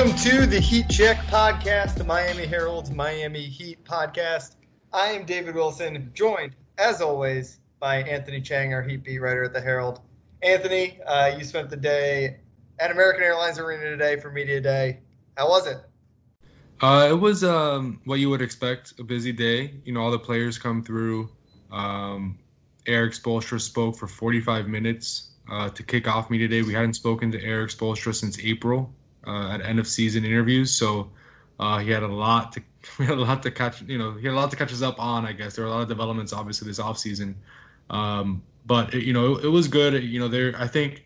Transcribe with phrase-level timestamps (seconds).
[0.00, 4.56] Welcome to the Heat Check podcast, the Miami Herald's Miami Heat podcast.
[4.94, 9.52] I am David Wilson, joined, as always, by Anthony Chang, our Heat beat writer at
[9.52, 10.00] the Herald.
[10.42, 12.38] Anthony, uh, you spent the day
[12.78, 15.00] at American Airlines Arena today for Media Day.
[15.36, 15.76] How was it?
[16.80, 19.74] Uh, it was um, what you would expect, a busy day.
[19.84, 21.28] You know, all the players come through.
[21.70, 22.38] Um,
[22.86, 26.62] Erik Spoelstra spoke for 45 minutes uh, to kick off Media Day.
[26.62, 28.94] We hadn't spoken to Erik Spoelstra since April
[29.26, 31.10] uh, at end of season interviews, so
[31.58, 32.62] uh, he had a lot to
[32.98, 33.82] we had a lot to catch.
[33.82, 35.26] You know, he had a lot to catch us up on.
[35.26, 37.34] I guess there were a lot of developments, obviously, this offseason.
[37.90, 40.02] Um, but it, you know, it, it, was good.
[40.02, 41.04] You know, there I think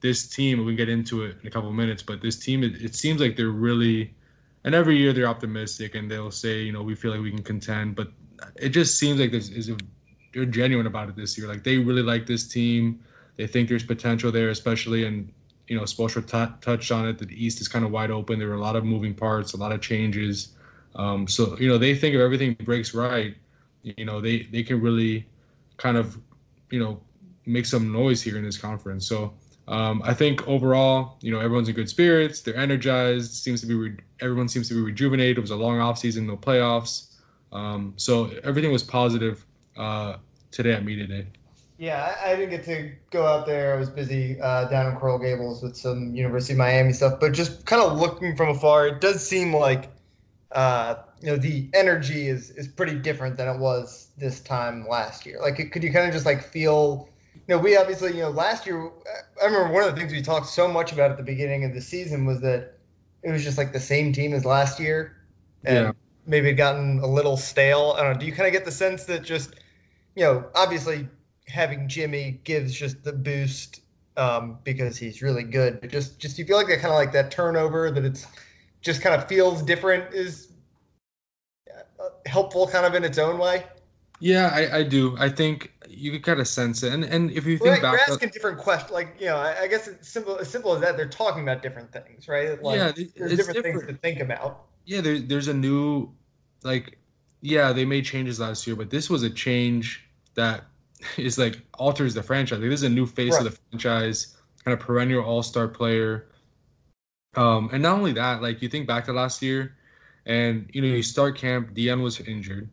[0.00, 0.64] this team.
[0.64, 3.20] We get into it in a couple of minutes, but this team, it, it seems
[3.20, 4.12] like they're really,
[4.64, 7.42] and every year they're optimistic and they'll say, you know, we feel like we can
[7.42, 7.96] contend.
[7.96, 8.08] But
[8.56, 9.76] it just seems like there's is a
[10.34, 11.46] they're genuine about it this year.
[11.48, 13.00] Like they really like this team.
[13.36, 15.32] They think there's potential there, especially and
[15.68, 17.18] you know, Spoelstra t- touched on it.
[17.18, 18.38] That the East is kind of wide open.
[18.38, 20.54] There were a lot of moving parts, a lot of changes.
[20.96, 23.34] Um, so you know, they think if everything breaks right,
[23.82, 25.26] you know, they they can really
[25.76, 26.18] kind of
[26.70, 27.00] you know
[27.46, 29.06] make some noise here in this conference.
[29.06, 29.34] So
[29.68, 32.40] um, I think overall, you know, everyone's in good spirits.
[32.40, 33.32] They're energized.
[33.32, 35.38] Seems to be re- everyone seems to be rejuvenated.
[35.38, 37.14] It was a long off season, no playoffs.
[37.52, 39.46] Um, so everything was positive
[39.76, 40.16] uh,
[40.50, 41.26] today at media day.
[41.76, 43.74] Yeah, I, I, didn't get to go out there.
[43.74, 47.18] I was busy uh, down in Coral Gables with some University of Miami stuff.
[47.18, 49.90] But just kind of looking from afar, it does seem like
[50.52, 55.26] uh, you know the energy is is pretty different than it was this time last
[55.26, 55.40] year.
[55.40, 57.08] Like, could you kind of just like feel?
[57.48, 58.90] You know, we obviously, you know, last year,
[59.42, 61.74] I remember one of the things we talked so much about at the beginning of
[61.74, 62.78] the season was that
[63.24, 65.16] it was just like the same team as last year.
[65.64, 65.92] And yeah.
[66.26, 67.96] maybe it gotten a little stale.
[67.98, 68.20] I don't know.
[68.20, 69.56] Do you kind of get the sense that just,
[70.14, 71.08] you know, obviously
[71.46, 73.82] having Jimmy gives just the boost
[74.16, 75.80] um, because he's really good.
[75.80, 78.26] But just, just you feel like that kind of like that turnover that it's
[78.80, 80.52] just kind of feels different is
[81.70, 83.64] uh, helpful, kind of in its own way.
[84.20, 85.16] Yeah, I, I do.
[85.18, 87.92] I think you could kind of sense it, and and if you think right, back,
[87.92, 88.92] you're asking different questions.
[88.92, 90.96] Like you know, I, I, guess it's simple as simple as that.
[90.96, 92.62] They're talking about different things, right?
[92.62, 94.66] Like, yeah, there's different, different, things to think about.
[94.86, 96.12] Yeah, there, there's a new,
[96.62, 96.98] like,
[97.40, 100.64] yeah, they made changes last year, but this was a change that
[101.16, 102.60] is like alters the franchise.
[102.60, 103.46] Like, this is a new face right.
[103.46, 106.26] of the franchise, kind of perennial All Star player.
[107.36, 109.76] Um, and not only that, like you think back to last year,
[110.26, 112.68] and you know you start camp, Dion was injured,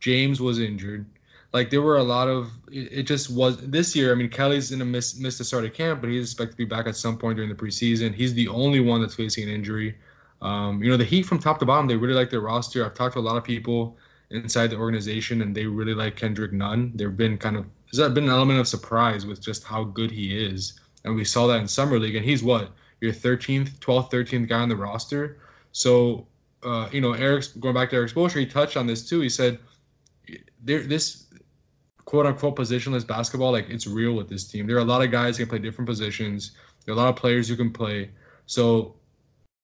[0.00, 1.06] James was injured.
[1.52, 4.12] Like there were a lot of it, it just was this year.
[4.12, 6.56] I mean, Kelly's in a miss missed the start of camp, but he's expected to
[6.58, 8.14] be back at some point during the preseason.
[8.14, 9.96] He's the only one that's facing an injury.
[10.42, 12.84] Um, you know, the Heat from top to bottom, they really like their roster.
[12.84, 13.98] I've talked to a lot of people
[14.30, 16.92] inside the organization, and they really like Kendrick Nunn.
[16.94, 20.36] There've been kind of there's been an element of surprise with just how good he
[20.36, 22.14] is, and we saw that in summer league.
[22.14, 22.70] And he's what
[23.00, 25.38] your 13th, 12th, 13th guy on the roster.
[25.72, 26.26] So,
[26.62, 29.20] uh, you know, Erik's going back to Erik's Spoelstra, he touched on this too.
[29.20, 29.58] He said,
[30.62, 31.26] there, this
[32.04, 34.66] quote unquote positionless basketball, like it's real with this team.
[34.66, 36.52] There are a lot of guys who can play different positions.
[36.84, 38.10] There are a lot of players who can play.
[38.46, 38.96] So,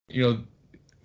[0.07, 0.43] you know,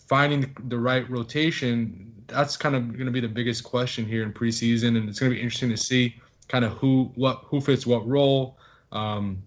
[0.09, 4.33] finding the right rotation, that's kind of going to be the biggest question here in
[4.33, 6.15] preseason, and it's going to be interesting to see
[6.49, 8.59] kind of who what who fits what role.
[8.91, 9.43] Um,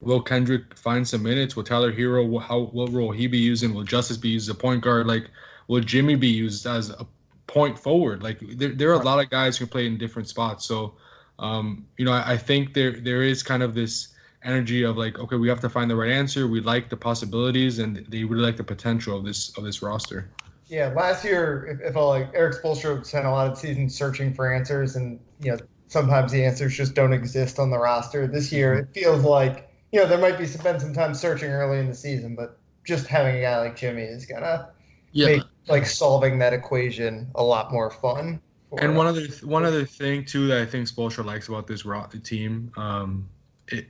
[0.00, 1.56] will Kendrick find some minutes?
[1.56, 3.74] Will Tyler Herro how what role he be using?
[3.74, 5.06] Will Justice be used as a point guard?
[5.06, 5.30] Like
[5.68, 7.06] will Jimmy be used as a
[7.46, 8.22] point forward?
[8.22, 10.64] Like there, there are a lot of guys who play in different spots.
[10.64, 10.94] So
[11.38, 14.08] um, you know, I, I think there there is kind of this
[14.44, 16.48] energy of like, okay, we have to find the right answer.
[16.48, 20.30] We like the possibilities, and they really like the potential of this of this roster.
[20.72, 24.32] Yeah, last year, if, if I like Erik Spoelstra spent a lot of seasons searching
[24.32, 28.26] for answers, and you know sometimes the answers just don't exist on the roster.
[28.26, 31.78] This year, it feels like you know there might be spend some time searching early
[31.78, 34.70] in the season, but just having a guy like Jimmy is gonna
[35.12, 35.26] yeah.
[35.26, 38.40] make like solving that equation a lot more fun.
[38.78, 42.20] And one other one other thing too that I think Spoelstra likes about this Roth
[42.22, 43.28] team um,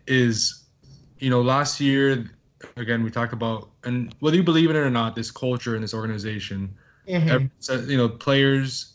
[0.08, 0.64] is,
[1.20, 2.28] you know, last year
[2.76, 5.82] again we talked about and whether you believe in it or not, this culture in
[5.82, 6.74] this organization,
[7.08, 7.90] mm-hmm.
[7.90, 8.88] you know, players.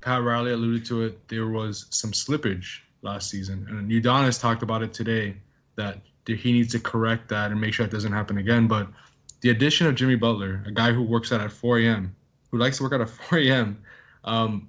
[0.00, 1.28] Pat Riley alluded to it.
[1.28, 5.36] There was some slippage last season, and Udonis talked about it today
[5.76, 8.66] that he needs to correct that and make sure it doesn't happen again.
[8.66, 8.88] But
[9.42, 12.14] the addition of Jimmy Butler, a guy who works out at 4 a.m.,
[12.50, 13.82] who likes to work out at 4 a.m.,
[14.24, 14.68] um,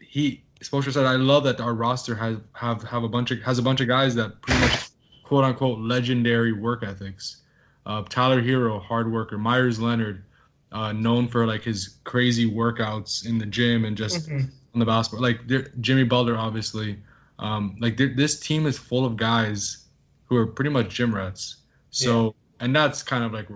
[0.00, 3.58] he Spoelstra said, "I love that our roster has have have a bunch of has
[3.58, 4.89] a bunch of guys that pretty much
[5.30, 7.42] quote unquote legendary work ethics.
[7.86, 9.38] Uh, Tyler Herro, hard worker.
[9.38, 10.24] Meyers Leonard,
[10.72, 14.46] uh, known for like his crazy workouts in the gym and just mm-hmm.
[14.74, 15.22] on the basketball.
[15.22, 15.38] Like
[15.80, 16.98] Jimmy Butler, obviously.
[17.38, 19.84] Um, like this team is full of guys
[20.24, 21.58] who are pretty much gym rats.
[21.90, 22.64] So, yeah.
[22.64, 23.46] and that's kind of like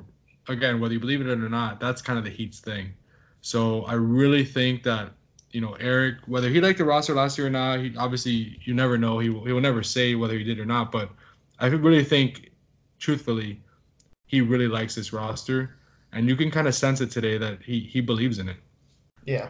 [0.47, 2.93] again, whether you believe it or not, that's kind of the Heat's thing.
[3.41, 5.11] So I really think that
[5.51, 8.75] you know Erik, whether he liked the roster last year or not, he obviously you
[8.75, 9.19] never know.
[9.19, 10.93] He will, he will never say whether he did or not.
[10.93, 11.11] But
[11.59, 12.51] I really think,
[12.99, 13.61] truthfully,
[14.27, 15.77] he really likes this roster,
[16.13, 18.57] and you can kind of sense it today that he he believes in it.
[19.25, 19.49] Yeah.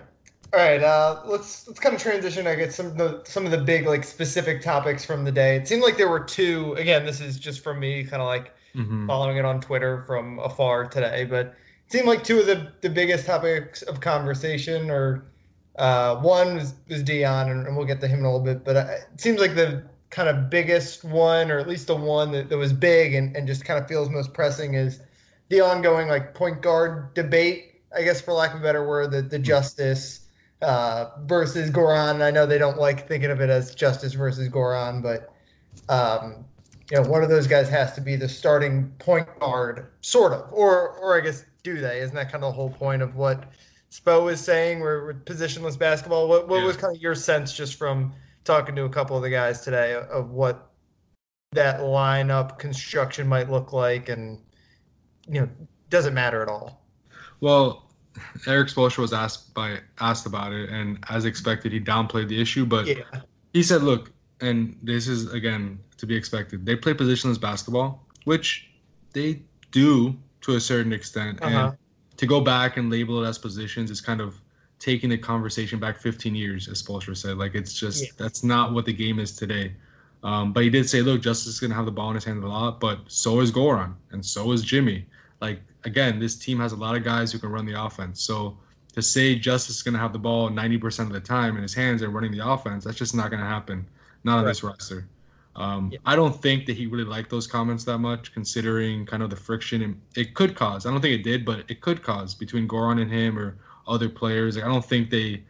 [0.52, 0.82] All right.
[0.82, 2.46] Uh, let's let's kind of transition.
[2.46, 5.56] I get some of the some of the big like specific topics from the day.
[5.56, 6.74] It seemed like there were two.
[6.74, 9.06] Again, this is just from me, kind of like mm-hmm.
[9.06, 11.46] following it on Twitter from afar today, but
[11.86, 15.24] it seemed like two of the the biggest topics of conversation or
[15.76, 18.64] uh, one was, was Dion, and, and, we'll get to him in a little bit.
[18.64, 19.82] But uh, it seems like the
[20.14, 23.48] kind of biggest one, or at least the one that, that was big and, and
[23.48, 25.00] just kind of feels most pressing, is
[25.48, 27.82] the ongoing like point guard debate.
[27.94, 30.28] I guess for lack of a better word, the the Justice
[30.62, 32.22] uh, versus Goran.
[32.22, 35.34] I know they don't like thinking of it as Justice versus Goran, but
[35.88, 36.44] um,
[36.92, 40.46] you know, one of those guys has to be the starting point guard, sort of,
[40.52, 41.98] or or I guess do they?
[41.98, 43.50] Isn't that kind of the whole point of what
[43.90, 44.78] Spo was saying?
[44.78, 46.28] We're, positionless basketball.
[46.28, 46.66] What what yeah.
[46.66, 49.94] was kind of your sense just from talking to a couple of the guys today
[49.94, 50.70] of what
[51.52, 54.40] that lineup construction might look like, and
[55.28, 55.48] you know,
[55.90, 56.84] doesn't matter at all?
[57.40, 57.90] Well,
[58.46, 62.64] Erik Spoelstra was asked by asked about it, and as expected, he downplayed the issue.
[62.66, 63.02] But yeah.
[63.52, 66.66] he said, "Look, and this is again to be expected.
[66.66, 68.70] They play positionless basketball, which
[69.12, 71.42] they do to a certain extent.
[71.42, 71.68] Uh-huh.
[71.68, 71.78] And
[72.18, 74.40] to go back and label it as positions is kind of
[74.78, 77.38] taking the conversation back 15 years, as Spoelstra said.
[77.38, 78.08] Like it's just yeah.
[78.16, 79.72] that's not what the game is today.
[80.22, 82.42] Um, but he did say, look, Justice is gonna have the ball in his hand
[82.42, 85.06] a lot, but so is Goran and so is Jimmy.
[85.40, 88.22] Like again, this team has a lot of guys who can run the offense.
[88.22, 88.56] So
[88.94, 92.02] to say Justice is gonna have the ball 90% of the time in his hands
[92.02, 93.86] and running the offense, that's just not gonna happen.
[94.24, 94.50] Not on right.
[94.50, 95.06] this roster.
[95.56, 95.98] Um, yeah.
[96.04, 99.36] I don't think that he really liked those comments that much, considering kind of the
[99.36, 100.84] friction it could cause.
[100.86, 103.56] I don't think it did, but it could cause between Goran and him or
[103.86, 104.56] other players.
[104.56, 105.44] Like, I don't think they.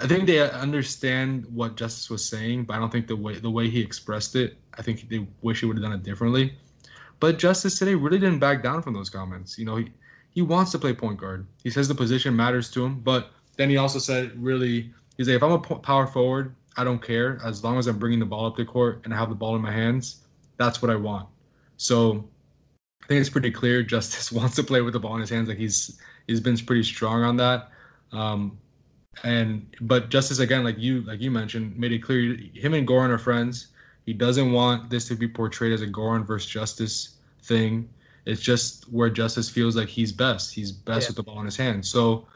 [0.00, 3.50] I think they understand what Justice was saying, but I don't think the way the
[3.50, 4.56] way he expressed it.
[4.78, 6.54] I think they wish he would have done it differently.
[7.18, 9.58] But Justice today really didn't back down from those comments.
[9.58, 9.90] You know, he
[10.30, 11.46] he wants to play point guard.
[11.64, 15.36] He says the position matters to him, but then he also said really he's like
[15.36, 18.46] if I'm a power forward I don't care as long as I'm bringing the ball
[18.46, 20.22] up the court and I have the ball in my hands.
[20.56, 21.28] That's what I want.
[21.76, 22.28] So
[23.02, 25.48] I think it's pretty clear Justice wants to play with the ball in his hands.
[25.48, 27.70] Like he's he's been pretty strong on that.
[28.12, 28.58] Um,
[29.24, 33.10] and but Justice again, like you like you mentioned, made it clear him and Goran
[33.10, 33.68] are friends.
[34.06, 37.88] He doesn't want this to be portrayed as a Goran versus Justice thing.
[38.26, 40.54] It's just where Justice feels like he's best.
[40.54, 41.08] He's best yeah.
[41.08, 41.88] with the ball in his hands.
[41.88, 42.26] So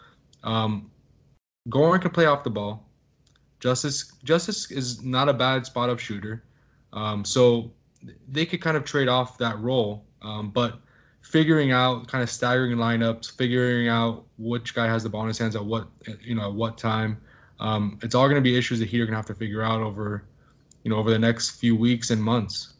[0.42, 0.90] um,
[1.68, 2.88] Goran can play off the ball.
[3.60, 6.44] Justice Justice is not a bad spot up shooter,
[6.92, 7.72] um, so
[8.28, 10.04] they could kind of trade off that role.
[10.24, 10.78] Um, but
[11.22, 15.38] figuring out kind of staggering lineups, figuring out which guy has the ball in his
[15.38, 15.88] hands at what
[16.22, 17.20] you know at what time,
[17.60, 19.62] um, it's all going to be issues that Heat are going to have to figure
[19.62, 20.24] out over
[20.82, 22.74] you know over the next few weeks and months.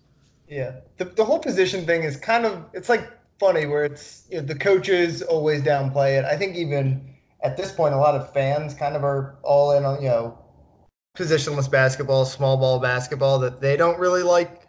[0.49, 4.41] Yeah, the the whole position thing is kind of it's like funny where it's you
[4.41, 6.25] know, the coaches always downplay it.
[6.25, 9.85] I think even at this point, a lot of fans kind of are all in
[9.85, 10.39] on you know
[11.17, 14.69] positionless basketball, small ball basketball that they don't really like.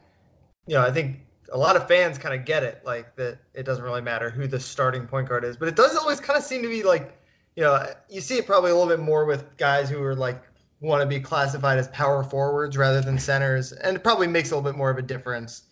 [0.68, 3.64] You know, I think a lot of fans kind of get it, like that it
[3.64, 6.44] doesn't really matter who the starting point guard is, but it does always kind of
[6.44, 7.20] seem to be like,
[7.56, 10.42] you know, you see it probably a little bit more with guys who are like
[10.82, 14.56] want to be classified as power forwards rather than centers, and it probably makes a
[14.56, 15.64] little bit more of a difference,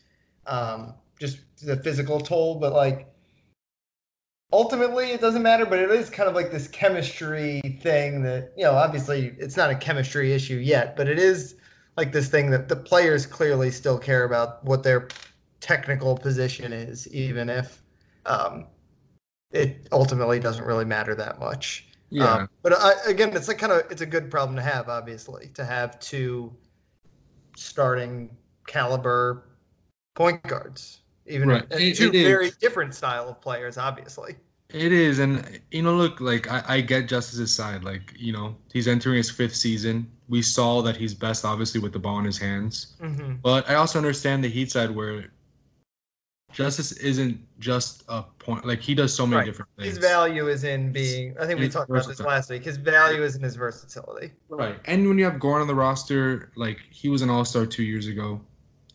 [0.47, 2.55] um, just the physical toll.
[2.55, 3.07] But like,
[4.53, 8.63] ultimately it doesn't matter, but it is kind of like this chemistry thing that, you
[8.63, 11.55] know, obviously it's not a chemistry issue yet, but it is
[11.97, 15.07] like this thing that the players clearly still care about what their
[15.63, 17.81] technical position is, even if
[18.25, 18.67] um,
[19.51, 21.87] it ultimately doesn't really matter that much.
[22.09, 22.31] Yeah.
[22.31, 25.49] Um, but I, again, it's a kind of it's a good problem to have, obviously,
[25.55, 26.53] to have two
[27.55, 28.35] starting
[28.67, 29.45] caliber
[30.15, 31.63] point guards even right.
[31.71, 32.57] it, two it very is.
[32.57, 34.35] different style of players, obviously.
[34.69, 37.83] It is, and you know, look, like I, I get Justice's side.
[37.83, 40.09] Like you know, he's entering his fifth season.
[40.27, 42.95] We saw that he's best, obviously, with the ball in his hands.
[43.01, 43.35] Mm-hmm.
[43.43, 45.31] But I also understand the Heat side where
[46.53, 48.65] Justice isn't just a point.
[48.65, 49.45] Like he does so many right.
[49.45, 49.89] different things.
[49.89, 51.35] His value is in being.
[51.39, 52.63] I think we talked about this last week.
[52.63, 54.31] His value is in his versatility.
[54.49, 57.65] Right, and when you have Goran on the roster, like he was an All Star
[57.65, 58.39] two years ago,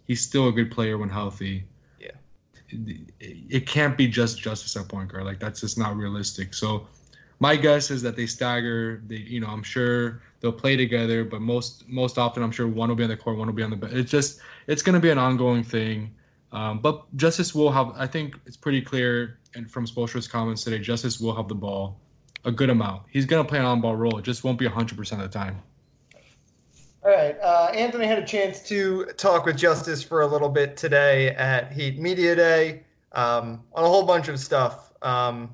[0.07, 1.65] he's still a good player when healthy
[2.00, 2.12] Yeah,
[3.21, 5.25] it can't be just justice at point guard.
[5.25, 6.55] Like that's just not realistic.
[6.55, 6.87] So
[7.41, 9.03] my guess is that they stagger.
[9.07, 12.88] They, you know, I'm sure they'll play together, but most most often, I'm sure one
[12.88, 13.95] will be on the court, one will be on the bench.
[13.95, 16.15] It's just it's going to be an ongoing thing.
[16.52, 17.93] Um, but justice will have.
[17.97, 22.00] I think it's pretty clear and from Spoelstra's comments today, Justice will have the ball
[22.45, 23.02] a good amount.
[23.11, 24.19] He's going to play an on-ball role.
[24.19, 25.61] It just won't be 100% of the time.
[27.05, 27.37] All right.
[27.40, 31.73] Uh, Anthony had a chance to talk with Justice for a little bit today at
[31.73, 34.93] Heat Media Day um, on a whole bunch of stuff.
[35.02, 35.50] Um,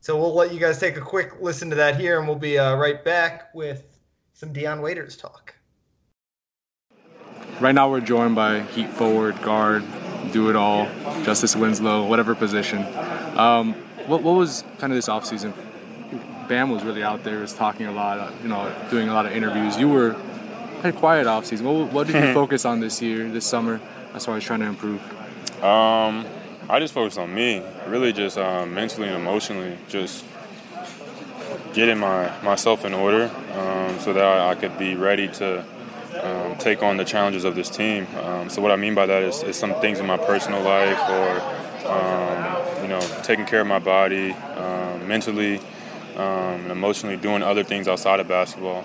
[0.00, 2.58] so we'll let you guys take a quick listen to that here, and we'll be
[2.58, 3.98] uh, right back with
[4.34, 5.54] some Dion Waiters talk.
[7.60, 9.82] Right now, we're joined by Heat forward, guard,
[10.32, 10.86] do it all,
[11.24, 12.84] Justice Winslow, whatever position.
[13.36, 13.74] Um,
[14.06, 15.52] what, what was kind of this offseason?
[16.48, 19.32] Bam was really out there, was talking a lot, you know, doing a lot of
[19.32, 19.76] interviews.
[19.76, 20.12] You were
[20.82, 21.62] kind of quiet offseason.
[21.62, 23.80] What, what did you focus on this year, this summer,
[24.14, 25.02] as far as trying to improve?
[25.62, 26.26] Um,
[26.68, 30.24] I just focused on me, really just um, mentally and emotionally, just
[31.72, 35.64] getting my myself in order um, so that I, I, could be ready to
[36.22, 38.06] um, take on the challenges of this team.
[38.22, 40.98] Um, so what I mean by that is, is, some things in my personal life
[41.08, 45.60] or um, you know taking care of my body um, mentally
[46.16, 48.82] and emotionally, doing other things outside of basketball.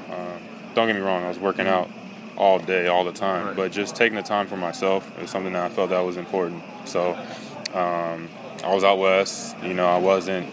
[0.75, 1.89] don't get me wrong, I was working out
[2.37, 3.55] all day, all the time, right.
[3.55, 6.63] but just taking the time for myself is something that I felt that was important.
[6.85, 7.11] So
[7.73, 8.27] um,
[8.63, 9.55] I was out west.
[9.63, 10.51] You know, I wasn't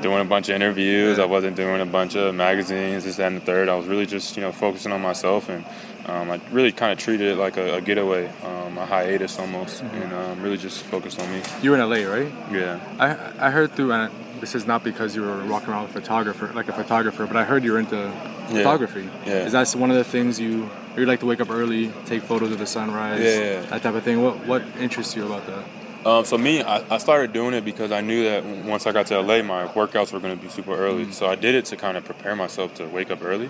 [0.00, 1.18] doing a bunch of interviews.
[1.18, 3.68] I wasn't doing a bunch of magazines, this, that, and the third.
[3.68, 5.64] I was really just, you know, focusing on myself, and
[6.06, 9.82] um, I really kind of treated it like a, a getaway, um, a hiatus almost,
[9.82, 10.02] mm-hmm.
[10.02, 11.42] and um, really just focused on me.
[11.62, 12.32] You were in LA, right?
[12.50, 12.80] Yeah.
[12.98, 16.00] I I heard through, and this is not because you were walking around with a
[16.00, 18.46] photographer, like a photographer, but I heard you were into yeah.
[18.48, 19.08] photography.
[19.24, 19.46] Yeah.
[19.46, 22.52] Is that one of the things you you like to wake up early, take photos
[22.52, 23.60] of the sunrise, yeah, yeah.
[23.62, 24.22] that type of thing?
[24.22, 25.64] What what interests you about that?
[26.04, 29.06] Um, so me, I, I, started doing it because I knew that once I got
[29.06, 31.04] to LA, my workouts were going to be super early.
[31.04, 31.12] Mm-hmm.
[31.12, 33.48] So I did it to kind of prepare myself to wake up early,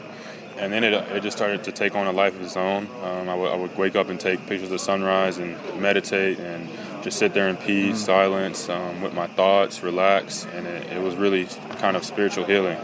[0.58, 2.88] and then it, it just started to take on a life of its own.
[3.02, 6.68] Um, I, w- I would wake up and take pictures of sunrise and meditate and
[7.02, 8.04] just sit there in peace, mm-hmm.
[8.04, 11.46] silence, um, with my thoughts, relax, and it, it, was really
[11.78, 12.78] kind of spiritual healing.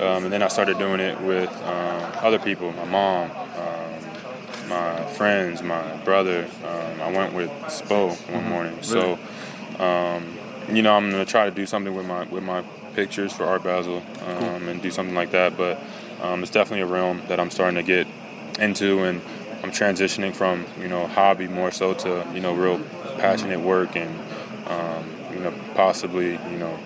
[0.00, 5.04] Um, and then I started doing it with um, other people, my mom, um, my
[5.12, 6.48] friends, my brother.
[6.64, 8.48] Um, I went with Spo one mm-hmm.
[8.48, 9.18] morning, so
[9.78, 10.36] um,
[10.74, 12.62] you know I'm gonna try to do something with my with my
[12.94, 14.68] pictures for Art Basel cool.
[14.68, 15.56] and do something like that.
[15.56, 15.80] But
[16.22, 18.06] it's definitely a realm that I'm starting to get
[18.58, 19.20] into, and
[19.62, 22.80] I'm transitioning from you know hobby more so to you know real
[23.18, 24.18] passionate work and
[24.68, 26.78] um, you know possibly you know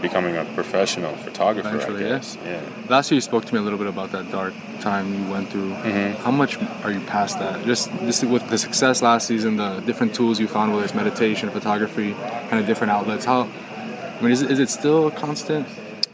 [0.00, 1.68] becoming a professional photographer.
[1.68, 2.38] Eventually, I guess.
[2.44, 2.60] Yeah.
[2.88, 5.48] Last year, you spoke to me a little bit about that dark time you went
[5.48, 5.70] through.
[5.70, 6.22] Mm-hmm.
[6.22, 7.64] How much are you past that?
[7.64, 11.50] Just this with the success last season, the different tools you found, whether it's meditation,
[11.50, 13.24] photography, kind of different outlets.
[13.24, 13.48] How?
[14.18, 15.66] I mean, is it, is it still a constant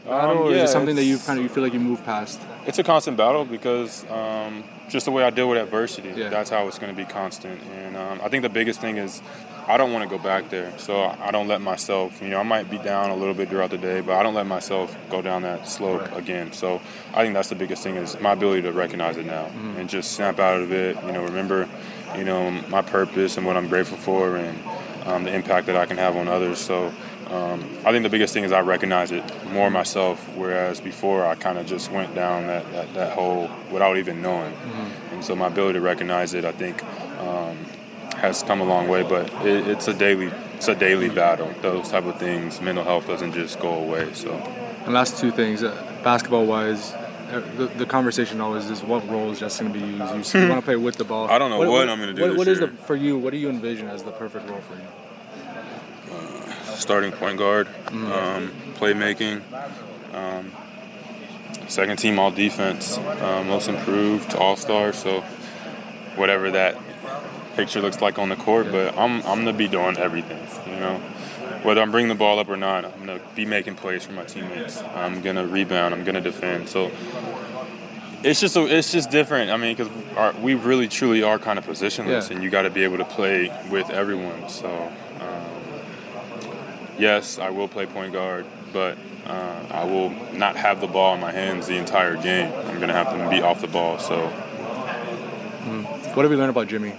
[0.05, 1.79] battle, um, yeah, or is it something that you kind of you feel like you
[1.79, 2.39] move past?
[2.65, 6.13] It's a constant battle because um, just the way I deal with adversity.
[6.15, 6.29] Yeah.
[6.29, 7.61] That's how it's going to be constant.
[7.63, 9.21] And um, I think the biggest thing is
[9.67, 10.77] I don't want to go back there.
[10.77, 13.69] So I don't let myself, you know, I might be down a little bit throughout
[13.69, 16.17] the day, but I don't let myself go down that slope right.
[16.17, 16.51] again.
[16.51, 16.81] So
[17.13, 19.77] I think that's the biggest thing is my ability to recognize it now mm-hmm.
[19.77, 20.97] and just snap out of it.
[21.05, 21.69] You know, remember,
[22.17, 24.59] you know, my purpose and what I'm grateful for and
[25.05, 26.59] um, the impact that I can have on others.
[26.59, 26.93] So
[27.33, 31.33] um, I think the biggest thing is I recognize it more myself, whereas before I
[31.33, 34.53] kind of just went down that, that, that, hole without even knowing.
[34.53, 35.15] Mm-hmm.
[35.15, 36.83] And so my ability to recognize it, I think,
[37.19, 37.57] um,
[38.17, 39.01] has come a long way.
[39.01, 41.51] But it, it's a daily it's a daily battle.
[41.61, 44.13] Those type of things, mental health doesn't just go away.
[44.13, 44.31] So.
[44.85, 45.71] And last two things, uh,
[46.03, 49.85] basketball wise, uh, the, the, conversation always is what role is just going to be
[49.85, 50.35] used.
[50.35, 51.29] You, want to play with the ball.
[51.29, 52.29] I don't know what, what I'm going to do.
[52.29, 53.17] What, what is the for you?
[53.17, 54.87] What do you envision as the perfect role for you?
[56.75, 58.11] Starting point guard, mm-hmm.
[58.11, 59.41] um, playmaking,
[60.13, 60.51] um,
[61.67, 64.93] second team all defense, um, most improved, all star.
[64.93, 65.21] So
[66.15, 66.77] whatever that
[67.55, 70.45] picture looks like on the court, but I'm I'm gonna be doing everything.
[70.67, 70.97] You know,
[71.63, 74.23] whether I'm bringing the ball up or not, I'm gonna be making plays for my
[74.23, 74.81] teammates.
[74.81, 75.93] I'm gonna rebound.
[75.93, 76.69] I'm gonna defend.
[76.69, 76.91] So
[78.23, 79.51] it's just a, it's just different.
[79.51, 82.35] I mean, because we really truly are kind of positionless, yeah.
[82.35, 84.49] and you got to be able to play with everyone.
[84.49, 84.91] So
[86.97, 91.21] yes, I will play point guard, but uh, I will not have the ball in
[91.21, 92.51] my hands the entire game.
[92.53, 93.99] I'm going to have to be off the ball.
[93.99, 94.29] So,
[95.65, 96.15] mm.
[96.15, 96.93] what have you learned about Jimmy,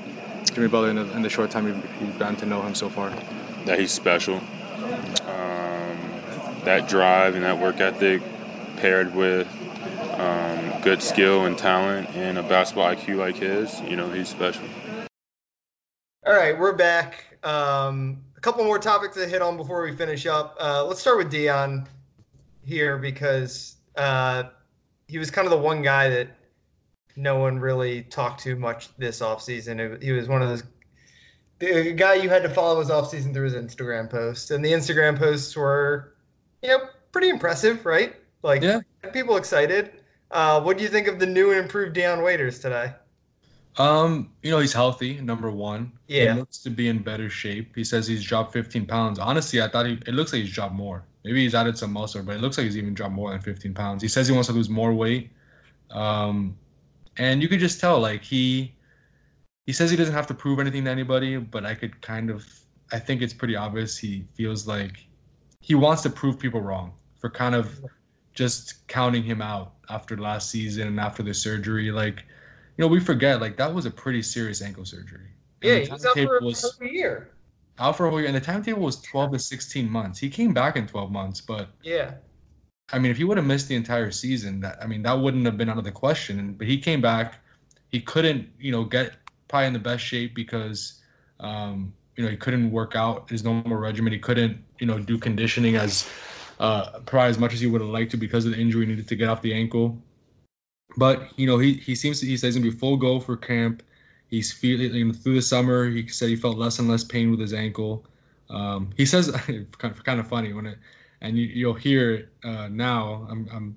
[0.53, 2.89] Jimmy Butler, in the, in the short time you've, you've, gotten to know him so
[2.89, 3.11] far?
[3.67, 4.37] That he's special.
[4.37, 5.99] Um,
[6.65, 8.23] that drive and that work ethic,
[8.77, 9.47] paired with
[10.19, 14.65] um, good skill and talent and a basketball IQ like his, you know, he's special.
[16.27, 17.39] All right, we're back.
[17.43, 20.55] Um, couple more topics to hit on before we finish up.
[20.61, 21.89] Uh, let's start with Dion
[22.63, 24.43] here because uh,
[25.09, 26.29] he was kind of the one guy that
[27.17, 30.03] no one really talked to much this offseason.
[30.03, 30.63] He was one of those
[31.59, 35.17] the guy you had to follow his offseason through his Instagram posts, and the Instagram
[35.17, 36.15] posts were,
[36.63, 38.15] you know, pretty impressive, right?
[38.43, 38.81] Like, yeah.
[39.15, 39.93] people excited.
[40.31, 42.93] Uh, what do you think of the new and improved Dion Waiters today?
[43.77, 45.93] Um, you know, he's healthy, number one.
[46.07, 46.35] Yeah.
[46.35, 47.75] He looks to be in better shape.
[47.75, 49.19] He says he's dropped 15 pounds.
[49.19, 51.05] Honestly, I thought he it looks like he's dropped more.
[51.25, 53.75] Maybe he's added some muscle, but it looks like he's even dropped more than 15
[53.75, 54.03] pounds.
[54.03, 55.31] He says he wants to lose more weight.
[55.91, 56.57] Um,
[57.17, 58.75] and you could just tell, like he
[59.67, 62.47] he says he doesn't have to prove anything to anybody, but I could kind of
[62.93, 65.05] I think it's pretty obvious he feels like
[65.61, 67.81] he wants to prove people wrong for kind of
[68.35, 71.91] just counting him out after last season and after the surgery.
[71.91, 72.25] Like,
[72.77, 75.29] you know, we forget like that was a pretty serious ankle surgery.
[75.63, 77.31] Yeah, he was out for was- a year.
[77.79, 80.19] out for a whole year, and the timetable was 12 to 16 months.
[80.19, 82.15] He came back in 12 months, but Yeah.
[82.93, 85.47] I mean, if he would have missed the entire season, that I mean, that wouldn't
[85.47, 86.53] have been out of the question.
[86.53, 87.41] But he came back.
[87.89, 89.15] He couldn't, you know, get
[89.49, 91.01] probably in the best shape because,
[91.41, 94.13] um, you know, he couldn't work out his normal regimen.
[94.13, 96.09] He couldn't, you know, do conditioning as
[96.61, 98.93] uh, probably as much as he would have liked to because of the injury he
[98.93, 100.01] needed to get off the ankle.
[100.97, 103.37] But you know, he he seems to he says he's gonna be full go for
[103.37, 103.83] camp.
[104.29, 105.89] He's feeling you know, through the summer.
[105.89, 108.05] He said he felt less and less pain with his ankle.
[108.51, 109.31] Um, he says
[109.79, 110.79] kind of kind of funny when it
[111.25, 113.27] and you, you'll hear it uh, now.
[113.31, 113.77] I'm I'm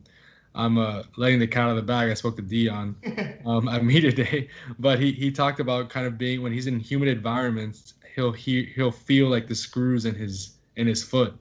[0.53, 2.09] I'm uh, letting the cat out of the bag.
[2.09, 2.95] I spoke to Dion
[3.45, 6.79] um, at media day, but he he talked about kind of being when he's in
[6.79, 11.35] humid environments, he'll he he'll feel like the screws in his in his foot.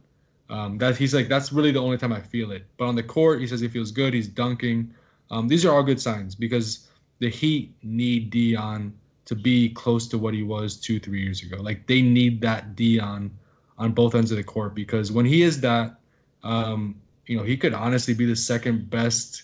[0.48, 2.64] Um, that he's like that's really the only time I feel it.
[2.76, 4.14] But on the court, he says he feels good.
[4.14, 4.94] He's dunking.
[5.30, 8.92] Um, these are all good signs because the Heat need Dion
[9.24, 11.56] to be close to what he was two three years ago.
[11.60, 13.30] Like they need that Dion
[13.78, 15.96] on both ends of the court because when he is that,
[16.42, 16.94] um,
[17.26, 19.42] you know, he could honestly be the second best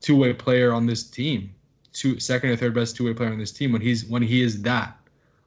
[0.00, 1.54] two way player on this team,
[1.92, 4.42] two second or third best two way player on this team when he's when he
[4.42, 4.96] is that.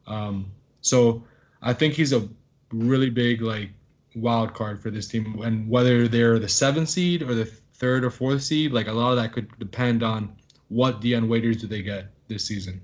[0.07, 1.23] Um, so
[1.61, 2.27] I think he's a
[2.71, 3.69] really big like
[4.15, 8.09] wild card for this team, and whether they're the seventh seed or the third or
[8.09, 10.35] fourth seed, like a lot of that could depend on
[10.69, 12.81] what Dion Waiters do they get this season.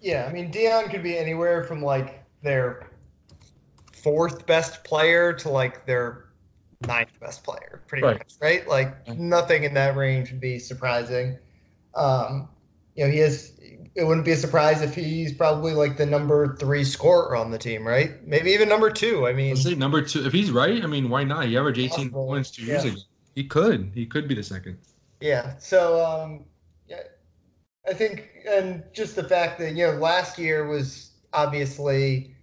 [0.00, 2.90] Yeah, I mean Dion could be anywhere from like their
[3.92, 6.26] fourth best player to like their
[6.86, 8.18] ninth best player, pretty Right.
[8.18, 8.68] much, right?
[8.68, 11.38] Like nothing in that range would be surprising.
[11.94, 12.48] Um,
[12.94, 13.52] you know, he is.
[13.94, 17.56] It wouldn't be a surprise if he's probably like the number three scorer on the
[17.56, 18.26] team, right?
[18.26, 19.26] Maybe even number two.
[19.26, 20.26] I mean, number two.
[20.26, 21.46] If he's right, I mean, why not?
[21.46, 22.92] He averaged 18 Possible, points two years yeah.
[22.92, 23.00] ago.
[23.36, 23.92] He could.
[23.94, 24.80] He could be the second.
[25.20, 25.56] Yeah.
[25.58, 26.44] So, um,
[26.88, 27.02] yeah,
[27.88, 32.36] I think, and just the fact that you know last year was obviously,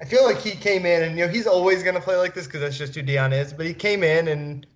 [0.00, 2.34] I feel like he came in and you know he's always going to play like
[2.34, 3.54] this because that's just who Dion is.
[3.54, 4.66] But he came in and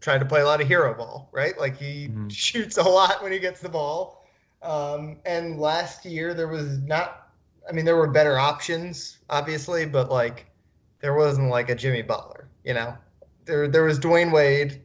[0.00, 1.58] tried to play a lot of hero ball, right?
[1.58, 2.28] Like he Mhm.
[2.28, 4.26] shoots a lot when he gets the ball.
[4.62, 7.30] Um, and last year there was not,
[7.68, 10.46] I mean, there were better options, obviously, but like
[11.00, 12.96] there wasn't like a Jimmy Butler, you know.
[13.46, 14.81] There, there was Dwyane Wade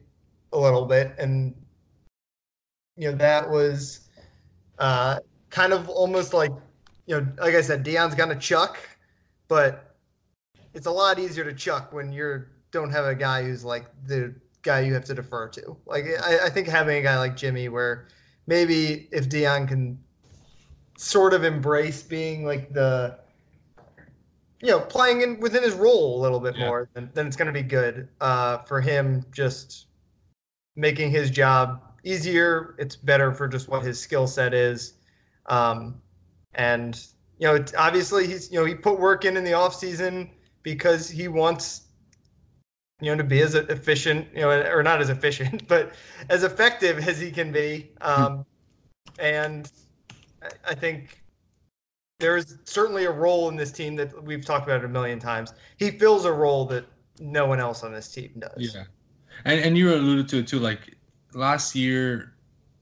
[0.52, 1.54] a little bit, and
[2.98, 4.08] you know that was
[4.78, 5.18] uh,
[5.50, 6.52] kind of almost like
[7.06, 8.76] you know like i said Dion's gonna chuck
[9.46, 9.96] but
[10.74, 14.34] it's a lot easier to chuck when you don't have a guy who's like the
[14.62, 17.68] guy you have to defer to like I, I think having a guy like jimmy
[17.68, 18.08] where
[18.46, 19.98] maybe if dion can
[20.98, 23.18] sort of embrace being like the
[24.60, 26.66] you know playing in within his role a little bit Yeah.
[26.66, 29.87] more then, then it's going to be good uh, for him just
[30.78, 32.76] making his job easier.
[32.78, 34.94] It's better for just what his skill set is.
[35.46, 36.00] Um,
[36.54, 37.04] and
[37.38, 40.30] you know, obviously he's you know he put work in in the off season
[40.62, 41.82] because he wants
[43.00, 45.92] you know to be as efficient you know or not as efficient but
[46.30, 47.90] as effective as he can be.
[48.00, 48.46] Um,
[49.18, 49.70] and
[50.42, 51.22] I- I think
[52.20, 55.54] there is certainly a role in this team that we've talked about a million times.
[55.76, 56.84] He fills a role that
[57.20, 58.74] no one else on this team does.
[58.74, 58.84] Yeah,
[59.44, 60.58] and and you alluded to it too.
[60.58, 60.96] Like
[61.34, 62.34] last year,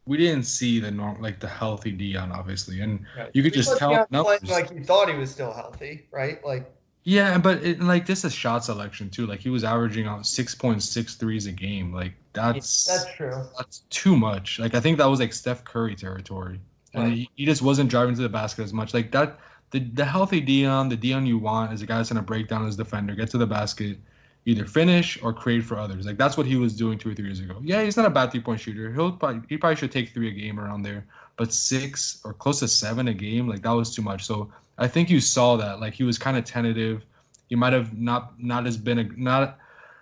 [0.06, 3.30] we didn't see the norm, like the healthy Dion, obviously, and Right.
[3.34, 6.44] You could He just tell playing like he thought he was still healthy, right?
[6.44, 6.70] Like
[7.06, 9.26] yeah, but it, like this is shot selection too.
[9.28, 11.94] Like he was averaging out six point six threes a game.
[11.94, 13.44] Like that's that's true.
[13.56, 14.58] that's too much.
[14.58, 16.58] Like I think that was like Steph Curry territory,
[16.94, 18.92] and he, he just wasn't driving to the basket as much.
[18.92, 19.38] Like that,
[19.70, 22.66] the the healthy Dion, the Dion you want is a guy that's gonna break down
[22.66, 23.98] his defender, get to the basket,
[24.46, 26.06] either finish or create for others.
[26.06, 27.60] Like that's what he was doing two or three years ago.
[27.62, 28.92] Yeah, he's not a bad three point shooter.
[28.92, 31.04] He'll probably he probably should take three a game around there,
[31.36, 34.24] but six or close to seven a game, like that was too much.
[34.24, 35.80] So I think you saw that.
[35.80, 37.04] Like he was kind of tentative.
[37.48, 39.58] He might have not not as been a, not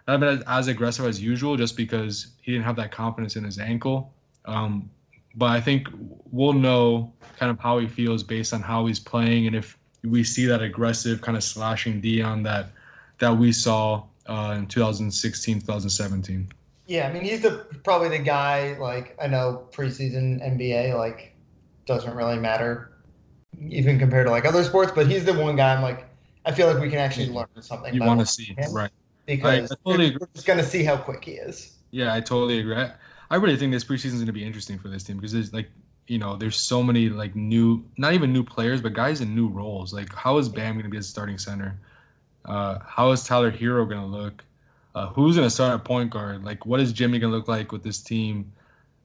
[0.07, 3.59] not been as aggressive as usual just because he didn't have that confidence in his
[3.59, 4.13] ankle.
[4.45, 4.91] Um,
[5.37, 5.89] but I think
[6.31, 10.23] we'll know kind of how he feels based on how he's playing and if we
[10.23, 12.67] see that aggressive kind of slashing Dion that
[13.19, 16.49] that we saw uh, in 2016, 2017.
[16.87, 21.35] Yeah, I mean he's the probably the guy like I know preseason NBA like
[21.87, 22.91] doesn't really matter
[23.69, 26.09] even compared to like other sports, but he's the one guy I'm like
[26.45, 27.95] I feel like we can actually learn something.
[27.95, 28.91] You want to see, right?
[29.27, 31.79] Because I, I totally we're just gonna see how quick he is.
[31.91, 32.77] Yeah, I totally agree.
[32.77, 32.93] I,
[33.31, 35.71] I really think this preseason is gonna be interesting for this team because there's like
[36.07, 39.49] you know there's so many like new not even new players but guys in new
[39.49, 39.95] roles.
[39.95, 41.79] Like how is Bam gonna be a starting center?
[42.45, 44.45] Uh, how is Tyler Herro gonna look?
[44.95, 46.45] Uh, who's going to start at point guard?
[46.45, 48.53] Like, what is Jimmy going to look like with this team?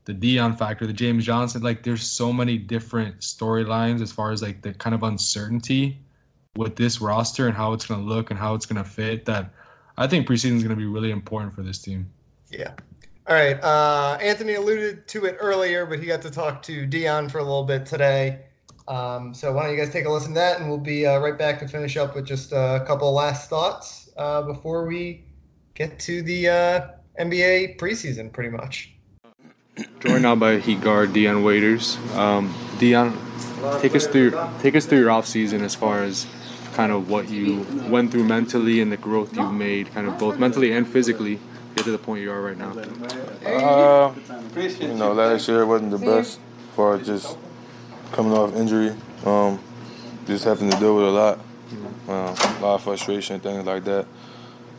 [0.06, 1.64] The Dion factor, the James Johnson.
[1.64, 6.00] Like, there's so many different storylines as far as like the kind of uncertainty
[6.56, 9.26] with this roster and how it's going to look and how it's going to fit.
[9.26, 9.52] That
[9.98, 12.08] I think preseason is going to be really important for this team.
[12.50, 12.74] Yeah.
[13.28, 13.62] All right.
[13.64, 17.44] Uh, Anthony alluded to it earlier, but he got to talk to Dion for a
[17.44, 18.42] little bit today.
[18.90, 21.20] Um, so why don't you guys take a listen to that, and we'll be uh,
[21.20, 25.24] right back to finish up with just a couple of last thoughts uh, before we
[25.76, 26.88] get to the uh,
[27.20, 28.92] NBA preseason, pretty much.
[30.00, 31.98] Joined now by Heat guard Dion Waiters.
[32.16, 33.18] Um, Dion,
[33.80, 36.26] take us through take us through your off season as far as
[36.74, 40.40] kind of what you went through mentally and the growth you've made, kind of both
[40.40, 41.40] mentally and physically,
[41.76, 42.72] get to the point you are right now.
[43.46, 44.14] Uh,
[44.58, 46.40] you know, last year wasn't the best
[46.76, 47.38] for just
[48.12, 48.96] coming off injury.
[49.26, 49.60] Um,
[50.26, 51.40] just having to deal with a lot,
[52.08, 54.06] uh, a lot of frustration, things like that.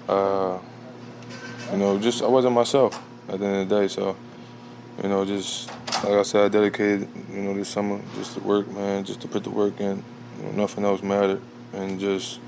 [0.09, 0.59] Uh,
[1.73, 3.89] you know, just I wasn't myself at the end of the day.
[3.89, 4.17] So,
[5.03, 5.69] you know, just
[6.05, 9.29] like I said, I dedicated, you know, this summer just to work, man, just to
[9.29, 10.03] put the work in.
[10.39, 12.41] You know, nothing else mattered, and just,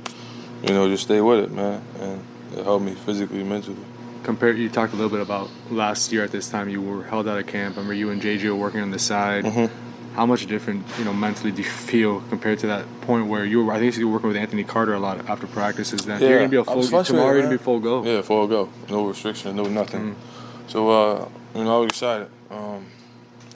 [0.62, 2.25] you know, just stay with it, man, and
[2.57, 3.77] it helped me physically, mentally.
[4.23, 6.68] Compared, you talked a little bit about last year at this time.
[6.68, 7.77] You were held out of camp.
[7.77, 9.45] I remember you and JJ were working on the side.
[9.45, 9.82] Mm-hmm
[10.14, 13.64] how much different, you know, mentally do you feel compared to that point where you
[13.64, 13.72] were?
[13.72, 16.05] I think you were working with Anthony Carter a lot after practices.
[16.05, 17.33] Then yeah, you're gonna be a full tomorrow.
[17.33, 18.05] You're gonna be full go.
[18.05, 18.68] Yeah, full go.
[18.90, 20.14] No restriction, no nothing.
[20.14, 20.70] Mm.
[20.70, 22.29] So uh, you know, I was excited.
[22.51, 22.87] Um,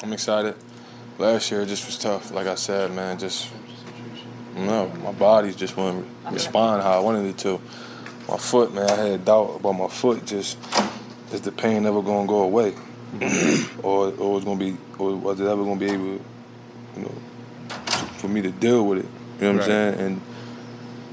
[0.02, 0.54] I'm excited.
[1.18, 2.30] Last year it just was tough.
[2.30, 3.50] Like I said, man, just
[4.54, 7.60] no, my body just wouldn't respond how I wanted it to.
[8.28, 10.24] My foot, man, I had doubt about my foot.
[10.24, 10.58] Just
[11.32, 12.72] is the pain ever gonna go away,
[13.12, 13.80] mm-hmm.
[13.86, 16.20] or or was gonna be, or was it ever gonna be able
[16.96, 17.14] you know,
[18.18, 19.08] for me to deal with it.
[19.40, 19.70] You know what right.
[19.70, 20.00] I'm saying?
[20.00, 20.20] And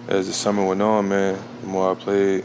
[0.08, 2.44] as the summer went on, man, the more I played,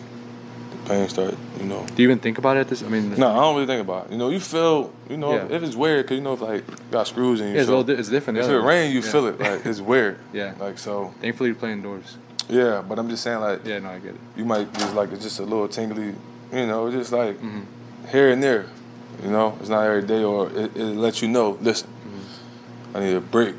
[0.70, 1.38] the pain started.
[1.59, 1.87] You know.
[1.87, 2.68] Do you even think about it?
[2.68, 3.14] This, I mean.
[3.16, 4.12] No, I don't really think about it.
[4.12, 5.57] You know, you feel, you know, yeah.
[5.57, 7.55] if it's weird, cause you know, if like you got screws in you.
[7.55, 8.38] Yeah, it's, little, it's different.
[8.38, 9.11] If it rains, you yeah.
[9.11, 9.40] feel it.
[9.40, 10.18] Like it's weird.
[10.33, 10.55] yeah.
[10.59, 11.14] Like so.
[11.20, 12.16] Thankfully, you play indoors.
[12.48, 13.64] Yeah, but I'm just saying, like.
[13.64, 14.20] Yeah, no, I get it.
[14.37, 16.14] You might just like it's just a little tingly,
[16.53, 17.62] you know, just like mm-hmm.
[18.11, 18.66] here and there.
[19.22, 21.59] You know, it's not every day, or it, it lets you know.
[21.61, 21.88] Listen.
[22.94, 23.55] I need a break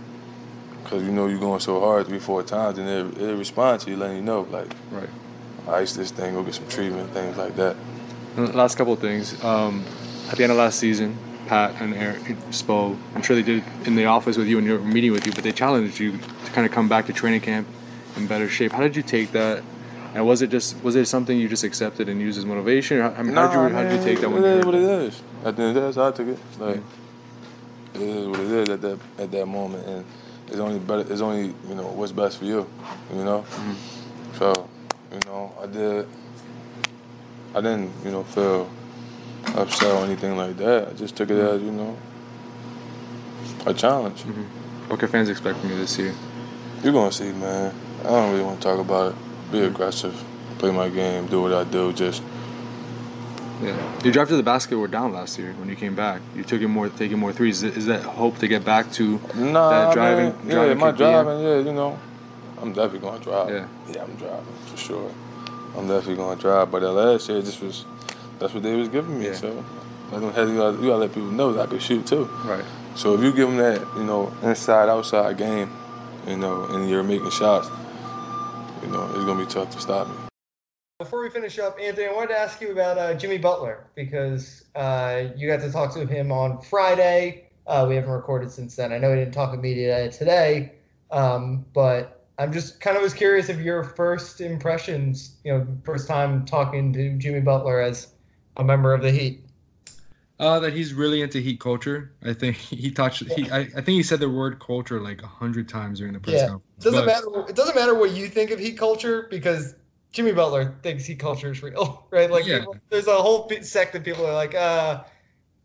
[0.84, 3.92] because you know you're going so hard three, four times, and it it responds to
[3.92, 5.10] you, letting you know, like, right,
[5.68, 7.76] ice this thing, go get some treatment, things like that.
[8.36, 9.44] And last couple of things.
[9.44, 9.86] Um,
[10.30, 13.96] at the end of last season, Pat and Erik Spo, I'm sure they did in
[13.96, 16.66] the office with you and your meeting with you, but they challenged you to kind
[16.66, 17.68] of come back to training camp
[18.16, 18.72] in better shape.
[18.72, 19.64] How did you take that?
[20.14, 23.02] And was it just was it something you just accepted and used as motivation?
[23.02, 24.32] I mean, nah, how, did you, how did you take that?
[24.32, 25.22] It is what it is.
[25.46, 26.40] At the end of the day, that's how I took it.
[26.60, 26.99] Like, mm-hmm.
[28.00, 30.06] It is what it is at that at that moment, and
[30.48, 31.02] it's only better.
[31.12, 32.68] It's only you know what's best for you.
[33.14, 33.42] You know.
[33.42, 34.38] Mm-hmm.
[34.38, 34.70] So
[35.12, 36.08] you know I did.
[37.56, 38.70] I didn't you know feel
[39.56, 40.90] upset or anything like that.
[40.90, 41.56] I just took it mm-hmm.
[41.56, 41.98] as you know
[43.66, 44.24] a challenge.
[44.24, 44.90] Mm-hmm.
[44.90, 46.14] What can fans expect from you this year?
[46.84, 47.74] You're gonna see, man.
[48.02, 49.52] I don't really want to talk about it.
[49.52, 50.24] Be aggressive,
[50.58, 51.92] play my game, do what I do.
[51.92, 52.24] Just
[53.62, 56.22] yeah, your drive to the basket were down last year when you came back.
[56.36, 57.62] You took it more, taking more threes.
[57.64, 60.26] Is, that hope to get back to nah, that driving?
[60.26, 60.48] Man.
[60.48, 61.40] driving yeah, my driving.
[61.42, 62.00] Yeah, you know,
[62.62, 63.50] I'm definitely gonna drive.
[63.50, 65.12] Yeah, yeah, I'm driving for sure.
[65.76, 66.72] I'm definitely gonna drive.
[66.72, 67.86] But that last year, just was
[68.40, 69.26] that's what they was giving me.
[69.26, 69.34] Yeah.
[69.34, 69.64] So
[70.12, 72.26] have, you, gotta, you gotta let people know that I can shoot too.
[72.46, 72.64] Right.
[72.96, 75.72] So if you give them that, you know, inside outside game,
[76.28, 77.70] you know, and you're making shots,
[78.82, 80.29] you know, it's gonna be tough to stop me.
[81.00, 84.66] Before we finish up, Anthony, I wanted to ask you about uh, Jimmy Butler because
[84.76, 87.48] uh, you got to talk to him on Friday.
[87.68, 88.92] Uh, we haven't recorded since then.
[88.92, 90.74] I know we didn't talk to media today,
[91.10, 95.38] um, but I'm just kind of was curious of your first impressions.
[95.46, 98.12] You know, first time talking to Jimmy Butler as
[98.58, 99.46] a member of the Heat.
[100.38, 102.12] Uh, that he's really into Heat culture.
[102.24, 103.24] I think he touched.
[103.32, 106.20] He, I, I think he said the word culture like a hundred times during the
[106.20, 106.48] press yeah.
[106.50, 106.66] conference.
[106.80, 107.50] It doesn't but, matter.
[107.50, 109.76] It doesn't matter what you think of Heat culture because
[110.12, 112.30] Jimmy Butler thinks heat culture is real, right?
[112.30, 112.60] Like, yeah.
[112.60, 115.04] people, there's a whole sect of people that are like, uh,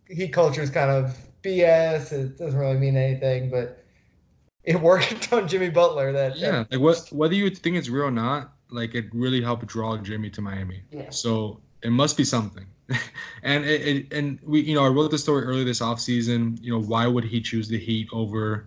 [0.09, 2.12] heat culture is kind of BS.
[2.12, 3.50] It doesn't really mean anything.
[3.50, 3.85] But
[4.64, 6.12] it worked on Jimmy Butler.
[6.12, 9.42] That yeah, that, like what whether you think it's real or not, like it really
[9.42, 10.83] helped draw Jimmy to Miami.
[10.90, 11.11] Yeah.
[11.11, 12.66] So it must be something.
[13.42, 16.62] and it, it, and we you know I wrote the story earlier this offseason.
[16.62, 18.66] You know why would he choose the Heat over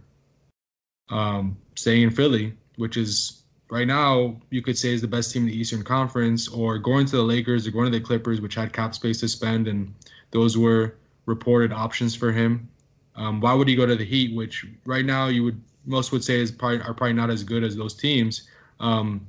[1.10, 5.44] um, staying in Philly, which is right now you could say is the best team
[5.44, 8.56] in the Eastern Conference, or going to the Lakers or going to the Clippers, which
[8.56, 9.94] had cap space to spend, and
[10.32, 12.70] those were reported options for him.
[13.16, 16.24] Um, why would he go to the Heat, which right now you would most would
[16.24, 18.48] say is probably are probably not as good as those teams.
[18.80, 19.26] Um,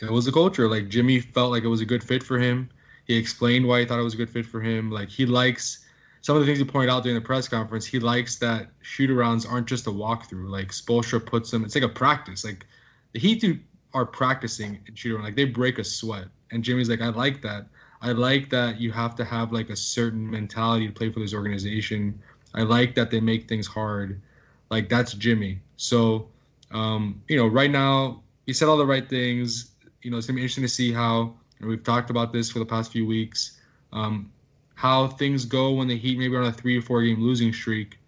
[0.00, 0.68] it was the culture.
[0.68, 2.68] Like Jimmy felt like it was a good fit for him.
[3.06, 4.90] He explained why he thought it was a good fit for him.
[4.90, 5.84] Like he likes
[6.20, 7.84] some of the things he pointed out during the press conference.
[7.86, 10.48] He likes that shoot arounds aren't just a walkthrough.
[10.48, 11.64] Like Spoelstra puts them.
[11.64, 12.44] It's like a practice.
[12.44, 12.66] Like
[13.14, 13.62] the Heat
[13.94, 15.24] are practicing and shoot around.
[15.24, 16.26] Like they break a sweat.
[16.50, 17.66] And Jimmy's like, I like that.
[18.02, 21.32] I like that you have to have like a certain mentality to play for this
[21.32, 22.20] organization.
[22.54, 24.20] I like that they make things hard.
[24.68, 25.60] Like that's Jimmy.
[25.76, 26.28] So,
[26.72, 29.70] um, you know, right now he said all the right things.
[30.02, 31.34] You know, it's gonna be interesting to see how.
[31.60, 33.60] And we've talked about this for the past few weeks.
[33.92, 34.30] Um,
[34.74, 37.98] how things go when the Heat maybe on a three or four game losing streak,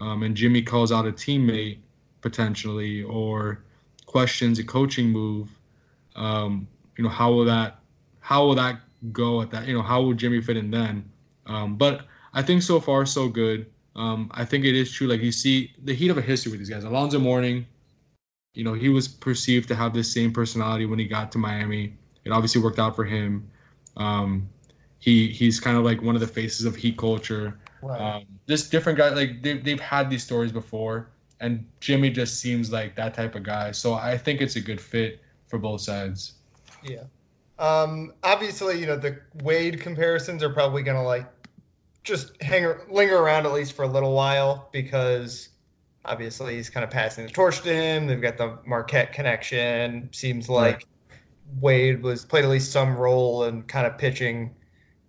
[0.00, 1.78] um, and Jimmy calls out a teammate
[2.22, 3.62] potentially or
[4.14, 5.48] questions a coaching move.
[6.14, 7.80] Um, you know, how will that
[8.20, 8.78] how will that
[9.10, 9.66] go at that?
[9.66, 11.10] You know, how will Jimmy fit in then?
[11.46, 13.66] Um, but I think so far so good.
[13.96, 15.08] Um, I think it is true.
[15.08, 16.84] Like you see the heat of a history with these guys.
[16.84, 17.66] Alonzo Mourning,
[18.54, 21.96] you know, he was perceived to have the same personality when he got to Miami.
[22.24, 23.50] It obviously worked out for him.
[23.96, 24.48] Um,
[25.00, 27.58] he he's kind of like one of the faces of Heat culture.
[27.82, 28.00] Right.
[28.00, 29.16] Um, just different guys.
[29.16, 31.08] Like they've they've had these stories before,
[31.40, 33.72] and Jimmy just seems like that type of guy.
[33.72, 36.34] So I think it's a good fit for both sides.
[36.82, 37.04] Yeah.
[37.58, 41.26] Um, obviously, you know the Wade comparisons are probably gonna like
[42.02, 45.50] just hang linger around at least for a little while because
[46.04, 48.06] obviously he's kind of passing the torch to him.
[48.06, 50.08] They've got the Marquette connection.
[50.12, 50.84] Seems like right.
[51.60, 54.54] Wade was played at least some role in kind of pitching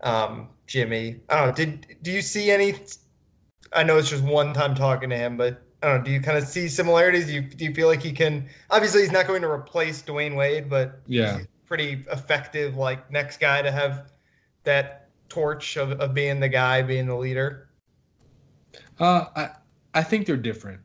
[0.02, 1.20] um, Jimmy.
[1.30, 1.54] I don't know.
[1.54, 2.76] Did do you see any?
[3.74, 6.04] I know it's just one time talking to him, but know.
[6.04, 7.28] Do you kind of see similarities?
[7.28, 8.48] Do you do you feel like he can?
[8.70, 12.78] Obviously, he's not going to replace Dwyane Wade, but yeah, pretty effective.
[12.78, 14.12] Like next guy to have
[14.64, 17.70] that torch of, of being the guy, being the leader?
[19.00, 19.50] Uh, I
[19.94, 20.82] I think they're different,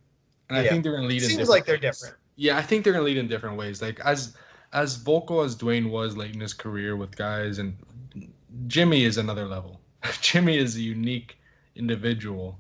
[0.49, 0.65] and yeah.
[0.65, 1.23] I think they're gonna lead.
[1.23, 1.99] It seems like they're ways.
[2.01, 2.17] different.
[2.37, 3.83] Yeah, I think they're gonna lead in different ways.
[3.83, 4.37] Like as
[4.73, 7.77] as vocal as Dwyane was late in his career with guys, and
[8.67, 9.81] Jimmy is another level.
[10.21, 11.39] Jimmy is a unique
[11.75, 12.59] individual.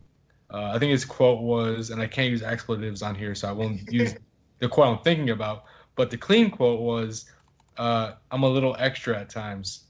[0.53, 3.53] Uh, I think his quote was, and I can't use expletives on here, so I
[3.53, 4.15] won't use
[4.59, 5.65] the quote I'm thinking about.
[5.97, 7.31] But the clean quote was,
[7.77, 9.85] uh, "I'm a little extra at times,"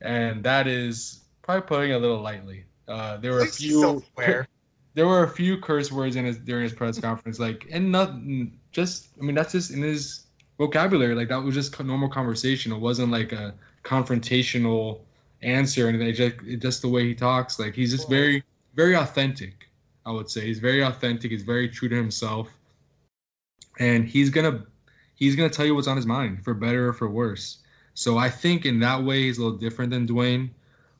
[0.00, 2.64] and that is probably putting it a little lightly.
[2.88, 4.02] Uh, there were a few.
[4.94, 8.58] There were a few curse words in his during his press conference, like and nothing.
[8.70, 10.26] Just I mean, that's just in his
[10.58, 11.14] vocabulary.
[11.14, 12.72] Like that was just normal conversation.
[12.72, 15.00] It wasn't like a confrontational
[15.42, 17.58] answer, and it just it, just the way he talks.
[17.58, 19.68] Like he's just very very authentic.
[20.06, 21.30] I would say he's very authentic.
[21.30, 22.48] He's very true to himself,
[23.78, 24.64] and he's gonna
[25.14, 27.58] he's gonna tell you what's on his mind for better or for worse.
[27.94, 30.50] So I think in that way he's a little different than Dwyane.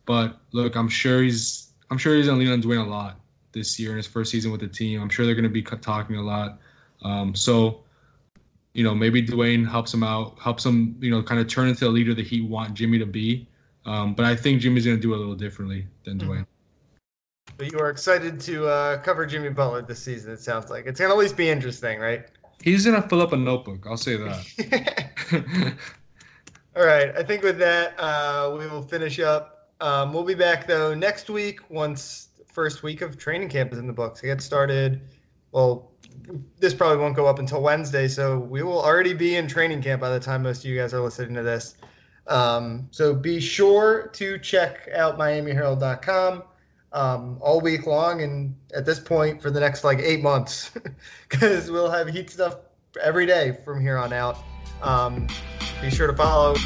[0.07, 3.21] But look, I'm sure he's I'm sure he's gonna lean on Dwyane a lot
[3.53, 5.01] this year in his first season with the team.
[5.01, 6.59] I'm sure they're gonna be talking a lot.
[7.03, 7.85] Um, so
[8.75, 11.85] you know, maybe Dwyane helps him out, helps him, you know, kind of turn into
[11.85, 13.47] the leader that he want Jimmy to be.
[13.87, 16.43] Um, but I think Jimmy's going to do a little differently than mm-hmm.
[17.57, 20.33] But you are excited to uh, cover Jimmy Butler this season.
[20.33, 22.27] It sounds like it's going to at least be interesting, right?
[22.63, 23.87] He's going to fill up a notebook.
[23.87, 25.77] I'll say that.
[26.77, 27.17] All right.
[27.17, 31.29] I think with that, uh, we will finish up um, we'll be back though next
[31.29, 34.23] week once first week of training camp is in the books.
[34.23, 35.01] It gets started.
[35.53, 35.91] Well,
[36.59, 40.01] this probably won't go up until Wednesday, so we will already be in training camp
[40.01, 41.77] by the time most of you guys are listening to this.
[42.29, 46.43] Um, so be sure to check out MiamiHerald.com
[46.95, 50.71] um, all week long, and at this point for the next like eight months,
[51.29, 52.57] because we'll have heat stuff
[53.03, 54.39] every day from here on out.
[54.83, 55.27] Um,
[55.83, 56.57] be sure to follow